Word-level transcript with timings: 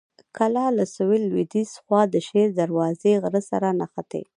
کلا 0.37 0.65
له 0.77 0.83
سویل 0.95 1.23
لویديځې 1.27 1.77
خوا 1.83 2.01
د 2.09 2.15
شیر 2.27 2.47
دروازې 2.59 3.11
غر 3.23 3.35
سره 3.51 3.67
نښتې. 3.79 4.23